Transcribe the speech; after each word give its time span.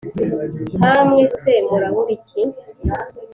nkamwe 0.77 1.23
se 1.39 1.51
murabura 1.67 2.11
iki 2.17 2.41